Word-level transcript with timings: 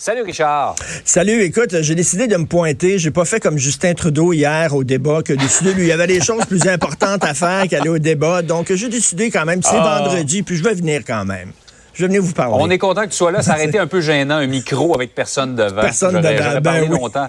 Salut 0.00 0.22
Richard. 0.22 0.76
Salut, 1.04 1.42
écoute, 1.42 1.74
j'ai 1.80 1.96
décidé 1.96 2.28
de 2.28 2.36
me 2.36 2.46
pointer. 2.46 3.00
J'ai 3.00 3.10
pas 3.10 3.24
fait 3.24 3.40
comme 3.40 3.58
Justin 3.58 3.94
Trudeau 3.94 4.32
hier 4.32 4.72
au 4.72 4.84
débat, 4.84 5.24
que 5.24 5.32
décidé, 5.32 5.74
lui, 5.74 5.82
il 5.82 5.88
y 5.88 5.92
avait 5.92 6.06
des 6.06 6.20
choses 6.20 6.46
plus 6.46 6.68
importantes 6.68 7.24
à 7.24 7.34
faire 7.34 7.66
qu'aller 7.66 7.88
au 7.88 7.98
débat. 7.98 8.42
Donc, 8.42 8.72
j'ai 8.72 8.88
décidé 8.88 9.32
quand 9.32 9.44
même, 9.44 9.60
c'est 9.60 9.74
ah. 9.74 10.04
vendredi, 10.04 10.44
puis 10.44 10.56
je 10.56 10.62
vais 10.62 10.74
venir 10.74 11.02
quand 11.04 11.24
même. 11.24 11.50
Je 11.98 12.04
vais 12.04 12.08
venir 12.10 12.22
vous 12.22 12.32
parler. 12.32 12.54
On 12.56 12.70
est 12.70 12.78
content 12.78 13.02
que 13.02 13.08
tu 13.08 13.16
sois 13.16 13.32
là. 13.32 13.42
Ça 13.42 13.54
aurait 13.54 13.66
été 13.66 13.76
un 13.76 13.88
peu 13.88 14.00
gênant, 14.00 14.36
un 14.36 14.46
micro 14.46 14.94
avec 14.94 15.16
personne 15.16 15.56
devant. 15.56 15.80
Personne 15.80 16.14
devant. 16.14 16.28
J'aurais 16.28 16.62
parlé 16.62 16.86
ben 16.86 16.90
longtemps. 16.90 17.26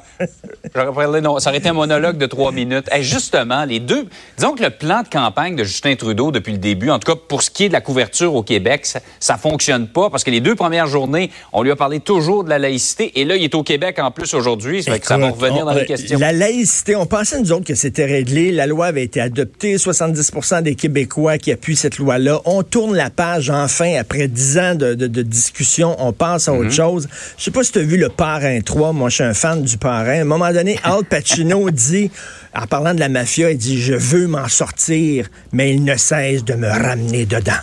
Parlé, 0.93 1.21
non, 1.21 1.39
ça 1.39 1.49
aurait 1.49 1.57
été 1.57 1.70
un 1.70 1.73
monologue 1.73 2.17
de 2.20 2.27
trois 2.27 2.52
minutes. 2.52 2.88
Et 2.95 3.02
justement, 3.02 3.66
les 3.66 3.79
deux. 3.79 4.05
Disons 4.38 4.53
que 4.53 4.61
le 4.61 4.70
plan 4.70 5.02
de 5.02 5.07
campagne 5.07 5.55
de 5.55 5.63
Justin 5.63 5.95
Trudeau 5.95 6.29
depuis 6.31 6.52
le 6.52 6.59
début, 6.59 6.91
en 6.91 6.99
tout 6.99 7.11
cas 7.11 7.20
pour 7.27 7.41
ce 7.41 7.49
qui 7.49 7.63
est 7.63 7.70
de 7.70 7.73
la 7.73 7.81
couverture 7.81 8.35
au 8.35 8.43
Québec, 8.43 8.85
ça, 8.85 9.34
ne 9.34 9.39
fonctionne 9.39 9.88
pas 9.88 10.11
parce 10.11 10.23
que 10.23 10.29
les 10.29 10.39
deux 10.39 10.53
premières 10.53 10.86
journées, 10.86 11.31
on 11.51 11.63
lui 11.63 11.71
a 11.71 11.75
parlé 11.75 11.99
toujours 11.99 12.43
de 12.43 12.49
la 12.49 12.59
laïcité. 12.59 13.20
Et 13.20 13.25
là, 13.25 13.38
il 13.38 13.43
est 13.43 13.55
au 13.55 13.63
Québec 13.63 13.97
en 13.97 14.11
plus 14.11 14.36
aujourd'hui. 14.36 14.83
Ça, 14.83 14.91
ça 15.02 15.17
va 15.17 15.31
revenir 15.31 15.66
dans 15.66 15.73
les 15.73 15.86
questions. 15.86 16.20
La 16.20 16.31
laïcité, 16.31 16.95
on 16.95 17.08
pensait 17.08 17.39
nous 17.39 17.52
autres 17.53 17.66
que 17.66 17.75
c'était 17.75 18.05
réglé. 18.05 18.52
La 18.52 18.67
loi 18.67 18.86
avait 18.86 19.03
été 19.03 19.20
adoptée. 19.20 19.77
70% 19.77 20.61
des 20.61 20.75
Québécois 20.75 21.39
qui 21.39 21.52
appuient 21.52 21.75
cette 21.75 21.97
loi-là. 21.97 22.41
On 22.45 22.61
tourne 22.61 22.95
la 22.95 23.09
page 23.09 23.49
enfin 23.49 23.95
après 23.97 24.27
dix 24.27 24.58
ans 24.58 24.59
de, 24.59 24.94
de, 24.94 25.08
de 25.08 25.22
discussion, 25.22 25.95
on 25.99 26.13
passe 26.13 26.48
à 26.48 26.54
autre 26.54 26.66
mhm. 26.66 26.72
chose. 26.72 27.08
Je 27.38 27.44
sais 27.44 27.52
pas 27.52 27.63
si 27.63 27.72
tu 27.72 27.80
as 27.80 27.84
vu 27.84 27.98
le 27.98 28.09
Parrain 28.09 28.59
3, 28.62 28.94
moi 28.94 29.09
je 29.09 29.16
suis 29.16 29.23
un 29.23 29.34
fan 29.34 29.63
du 29.63 29.77
Parrain. 29.77 30.20
À 30.20 30.22
un 30.22 30.26
moment 30.26 30.52
donné, 30.52 30.80
Al 30.84 31.04
Pacino 31.04 31.70
dit, 31.70 32.12
en 32.54 32.67
parlant 32.67 32.94
de 32.94 33.00
la 33.00 33.09
mafia, 33.09 33.52
il 33.52 33.58
dit, 33.58 33.81
je 33.81 33.94
veux 33.94 34.27
m'en 34.27 34.48
sortir, 34.48 35.27
mais 35.52 35.73
il 35.73 35.84
ne 35.84 35.95
cesse 35.95 36.44
de 36.44 36.53
me 36.53 36.67
ramener 36.67 37.26
dedans. 37.26 37.53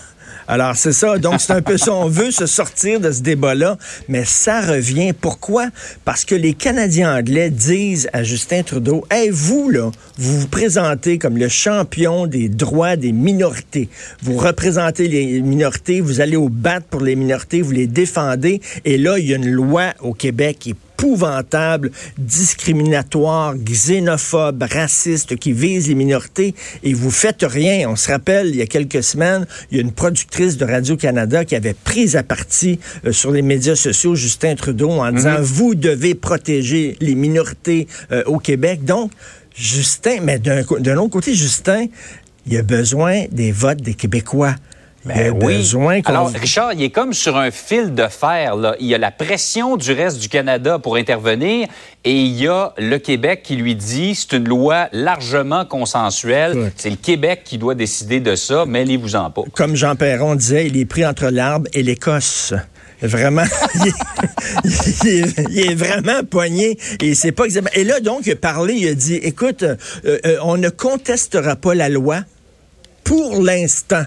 Alors, 0.48 0.76
c'est 0.76 0.92
ça. 0.92 1.18
Donc, 1.18 1.40
c'est 1.40 1.52
un 1.52 1.62
peu 1.62 1.76
ça. 1.76 1.92
On 1.92 2.08
veut 2.08 2.30
se 2.30 2.46
sortir 2.46 3.00
de 3.00 3.10
ce 3.10 3.20
débat-là, 3.20 3.76
mais 4.08 4.24
ça 4.24 4.60
revient. 4.60 5.12
Pourquoi? 5.12 5.68
Parce 6.04 6.24
que 6.24 6.36
les 6.36 6.54
Canadiens 6.54 7.16
anglais 7.16 7.50
disent 7.50 8.08
à 8.12 8.22
Justin 8.22 8.62
Trudeau, 8.62 9.04
hey, 9.10 9.30
vous, 9.30 9.68
là, 9.70 9.90
vous 10.18 10.40
vous 10.40 10.48
présentez 10.48 11.18
comme 11.18 11.36
le 11.36 11.48
champion 11.48 12.26
des 12.26 12.48
droits 12.48 12.96
des 12.96 13.12
minorités. 13.12 13.88
Vous 14.22 14.36
représentez 14.36 15.08
les 15.08 15.40
minorités, 15.40 16.00
vous 16.00 16.20
allez 16.20 16.36
au 16.36 16.48
battre 16.48 16.86
pour 16.86 17.00
les 17.00 17.16
minorités, 17.16 17.60
vous 17.60 17.72
les 17.72 17.88
défendez. 17.88 18.60
Et 18.84 18.98
là, 18.98 19.18
il 19.18 19.26
y 19.26 19.32
a 19.32 19.36
une 19.36 19.50
loi 19.50 19.94
au 20.00 20.12
Québec 20.12 20.58
qui 20.60 20.74
épouvantable, 20.96 21.90
discriminatoire, 22.16 23.54
xénophobe, 23.56 24.62
raciste, 24.62 25.36
qui 25.36 25.52
vise 25.52 25.88
les 25.88 25.94
minorités, 25.94 26.54
et 26.82 26.94
vous 26.94 27.10
faites 27.10 27.44
rien. 27.46 27.88
On 27.88 27.96
se 27.96 28.10
rappelle, 28.10 28.48
il 28.48 28.56
y 28.56 28.62
a 28.62 28.66
quelques 28.66 29.02
semaines, 29.02 29.46
il 29.70 29.76
y 29.76 29.80
a 29.80 29.82
une 29.82 29.92
productrice 29.92 30.56
de 30.56 30.64
Radio-Canada 30.64 31.44
qui 31.44 31.54
avait 31.54 31.74
pris 31.74 32.16
à 32.16 32.22
partie 32.22 32.80
euh, 33.04 33.12
sur 33.12 33.30
les 33.30 33.42
médias 33.42 33.76
sociaux 33.76 34.14
Justin 34.14 34.54
Trudeau 34.54 34.90
en 34.90 35.12
disant, 35.12 35.38
mhm. 35.38 35.42
vous 35.42 35.74
devez 35.74 36.14
protéger 36.14 36.96
les 37.00 37.14
minorités 37.14 37.86
euh, 38.12 38.22
au 38.26 38.38
Québec. 38.38 38.84
Donc, 38.84 39.10
Justin, 39.54 40.18
mais 40.22 40.38
d'un 40.38 40.96
autre 40.96 41.10
côté, 41.10 41.34
Justin, 41.34 41.86
il 42.46 42.56
a 42.56 42.62
besoin 42.62 43.24
des 43.30 43.52
votes 43.52 43.82
des 43.82 43.94
Québécois. 43.94 44.54
Ben 45.06 45.32
oui. 45.40 46.02
Alors, 46.06 46.30
Richard, 46.30 46.72
il 46.72 46.82
est 46.82 46.90
comme 46.90 47.12
sur 47.12 47.36
un 47.36 47.52
fil 47.52 47.94
de 47.94 48.08
fer. 48.08 48.56
Là. 48.56 48.74
Il 48.80 48.86
y 48.86 48.94
a 48.94 48.98
la 48.98 49.12
pression 49.12 49.76
du 49.76 49.92
reste 49.92 50.18
du 50.18 50.28
Canada 50.28 50.80
pour 50.80 50.96
intervenir 50.96 51.68
et 52.04 52.12
il 52.12 52.32
y 52.32 52.48
a 52.48 52.74
le 52.76 52.98
Québec 52.98 53.42
qui 53.44 53.54
lui 53.54 53.76
dit 53.76 54.16
c'est 54.16 54.36
une 54.36 54.48
loi 54.48 54.88
largement 54.92 55.64
consensuelle. 55.64 56.72
C'est 56.76 56.90
le 56.90 56.96
Québec 56.96 57.42
qui 57.44 57.56
doit 57.56 57.76
décider 57.76 58.18
de 58.18 58.34
ça. 58.34 58.66
Mêlez-vous-en 58.66 59.30
pas. 59.30 59.42
Comme 59.52 59.76
Jean 59.76 59.94
Perron 59.94 60.34
disait, 60.34 60.66
il 60.66 60.76
est 60.76 60.86
pris 60.86 61.06
entre 61.06 61.26
l'arbre 61.26 61.68
et 61.72 61.84
l'Écosse. 61.84 62.52
Vraiment, 63.00 63.44
il, 65.04 65.58
est, 65.58 65.74
vraiment 65.74 66.24
poigné 66.24 66.78
et 67.02 67.14
c'est 67.14 67.30
pas 67.30 67.44
exactement. 67.44 67.70
Et 67.74 67.84
là 67.84 68.00
donc, 68.00 68.22
il 68.24 68.32
a 68.32 68.36
parlé, 68.36 68.74
il 68.74 68.88
a 68.88 68.94
dit, 68.94 69.16
écoute, 69.16 69.62
euh, 69.62 69.76
euh, 70.04 70.38
on 70.42 70.56
ne 70.56 70.70
contestera 70.70 71.56
pas 71.56 71.74
la 71.74 71.90
loi 71.90 72.20
pour 73.04 73.42
l'instant 73.42 74.04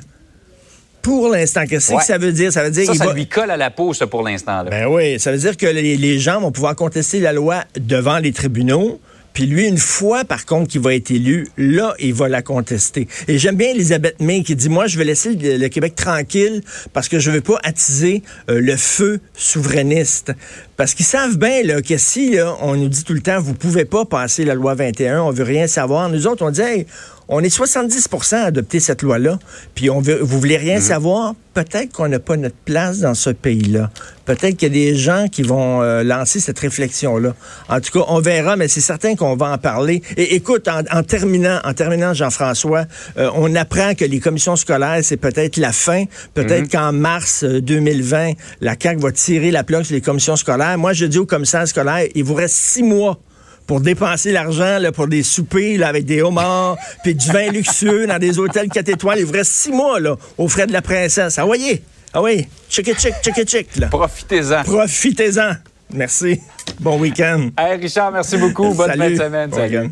pour 1.02 1.30
l'instant. 1.30 1.66
Qu'est-ce 1.68 1.94
que 1.94 2.04
ça 2.04 2.18
veut 2.18 2.32
dire? 2.32 2.52
Ça 2.52 2.64
veut 2.64 2.72
dire 2.72 2.94
ça, 2.94 3.14
lui 3.14 3.28
colle 3.28 3.52
à 3.52 3.58
la 3.58 3.70
peau, 3.70 3.94
ça, 3.94 4.08
pour 4.08 4.24
l'instant. 4.24 4.64
Ben 4.66 4.88
oui, 4.88 5.20
ça 5.20 5.32
veut 5.32 5.38
dire 5.38 5.58
que 5.58 5.66
les, 5.66 6.20
gens 6.20 6.42
vont 6.42 6.52
pouvoir 6.52 6.76
contester 6.76 7.20
la 7.20 7.34
loi 7.34 7.64
devant 7.80 8.18
les 8.18 8.34
tribunaux. 8.34 9.00
Puis 9.34 9.46
lui, 9.46 9.68
une 9.68 9.78
fois, 9.78 10.26
par 10.26 10.46
contre, 10.46 10.70
qu'il 10.70 10.82
va 10.82 10.96
être 10.96 11.12
élu, 11.12 11.48
là, 11.56 11.94
il 12.00 12.14
va 12.14 12.28
la 12.28 12.42
contester. 12.42 13.08
Et 13.28 13.38
j'aime 13.38 13.56
bien 13.56 13.70
Elisabeth 13.70 14.20
May 14.20 14.44
qui 14.44 14.56
dit, 14.56 14.70
moi, 14.70 14.88
je 14.88 14.98
vais 14.98 15.06
laisser 15.06 15.36
le, 15.36 15.68
Québec 15.68 15.96
tranquille 15.96 16.62
parce 16.94 17.08
que 17.08 17.20
je 17.20 17.32
veux 17.32 17.42
pas 17.42 17.60
attiser 17.64 18.24
euh, 18.50 18.60
le 18.60 18.76
feu 18.76 19.22
souverainiste. 19.36 20.34
Parce 20.80 20.94
qu'ils 20.94 21.06
savent 21.06 21.38
bien 21.38 21.62
là, 21.64 21.82
que 21.82 21.98
si 21.98 22.38
on 22.62 22.78
nous 22.78 22.88
dit 22.88 23.04
tout 23.04 23.12
le 23.14 23.20
temps, 23.20 23.42
vous 23.42 23.54
pouvez 23.54 23.84
pas 23.84 24.06
passer 24.06 24.46
la 24.46 24.54
loi 24.54 24.76
21, 24.76 25.24
on 25.24 25.30
veut 25.30 25.44
rien 25.44 25.68
savoir. 25.68 26.08
Nous 26.08 26.26
autres, 26.26 26.46
on 26.46 26.52
dit, 26.52 26.62
hey, 26.62 26.86
on 27.28 27.42
est 27.42 27.56
70% 27.56 28.36
à 28.36 28.46
adopter 28.46 28.80
cette 28.80 29.02
loi-là, 29.02 29.38
puis 29.76 29.90
on 29.90 30.00
veut, 30.00 30.20
vous 30.20 30.40
voulez 30.40 30.58
rien 30.58 30.78
mhm. 30.78 30.82
savoir, 30.82 31.36
peut-être 31.54 31.92
qu'on 31.92 32.08
n'a 32.08 32.20
pas 32.20 32.38
notre 32.38 32.56
place 32.56 33.00
dans 33.00 33.14
ce 33.14 33.30
pays-là. 33.30 33.92
Peut-être 34.26 34.58
qu'il 34.58 34.68
y 34.68 34.72
a 34.72 34.92
des 34.92 34.96
gens 34.96 35.28
qui 35.28 35.42
vont 35.42 35.82
euh, 35.82 36.04
lancer 36.04 36.40
cette 36.40 36.60
réflexion-là. 36.60 37.34
En 37.68 37.80
tout 37.82 37.92
cas, 38.00 38.06
on 38.08 38.20
verra, 38.20 38.56
mais 38.56 38.68
c'est 38.68 38.82
certain 38.82 39.16
qu'on 39.16 39.36
va 39.36 39.52
en 39.52 39.58
parler. 39.58 40.04
Et 40.18 40.36
écoute, 40.36 40.68
en, 40.68 41.04
terminant, 41.04 41.60
en 41.64 41.74
terminant, 41.74 42.14
Jean-François, 42.14 42.86
euh, 43.18 43.30
on 43.34 43.56
apprend 43.56 43.96
que 43.96 44.06
les 44.06 44.20
commissions 44.20 44.56
scolaires, 44.56 45.00
c'est 45.02 45.18
peut-être 45.18 45.58
la 45.58 45.72
fin. 45.72 46.06
Peut-être 46.36 46.64
mhm. 46.64 46.70
qu'en 46.70 46.94
mars 46.94 47.44
2020, 47.44 48.30
euh, 48.30 48.34
la 48.62 48.76
CAQ 48.80 49.02
va 49.02 49.12
tirer 49.12 49.52
la 49.52 49.64
plaque 49.64 49.86
sur 49.86 49.96
les 49.96 50.02
commissions 50.02 50.36
scolaires. 50.36 50.69
Moi, 50.78 50.94
je 50.94 51.06
dis 51.06 51.18
aux 51.18 51.26
commissaires 51.26 51.68
scolaires, 51.68 52.08
il 52.16 52.24
vous 52.24 52.36
reste 52.36 52.56
six 52.56 52.84
mois 52.84 53.20
pour 53.68 53.82
dépenser 53.82 54.32
l'argent 54.32 54.80
pour 54.96 55.08
des 55.08 55.22
soupers 55.22 55.78
là, 55.78 55.90
avec 55.90 56.06
des 56.06 56.24
homards, 56.24 56.76
puis 57.04 57.14
du 57.14 57.28
vin 57.32 57.52
luxueux 57.52 58.08
dans 58.08 58.18
des 58.18 58.40
hôtels 58.40 58.68
4 58.68 58.90
étoiles. 58.90 59.20
Il 59.20 59.26
vous 59.26 59.34
reste 59.34 59.52
six 59.52 59.72
mois 59.72 60.00
là, 60.00 60.16
aux 60.38 60.48
frais 60.48 60.66
de 60.66 60.74
la 60.74 60.82
princesse. 60.82 61.38
Ah 61.38 61.46
voyez, 61.46 61.84
ah 62.14 62.22
oui, 62.22 62.48
check 62.70 62.88
it, 62.88 63.00
check, 63.00 63.14
check 63.22 63.38
it, 63.38 63.48
check. 63.48 63.68
Profitez-en. 63.92 64.64
Profitez-en. 64.64 65.52
Merci. 65.94 66.42
Bon 66.80 67.00
week-end. 67.00 67.50
Hey 67.58 67.78
Richard, 67.78 68.12
merci 68.12 68.38
beaucoup. 68.38 68.74
Bonne 68.74 68.98
fin 68.98 69.10
de 69.10 69.16
semaine. 69.16 69.54
Salut. 69.54 69.90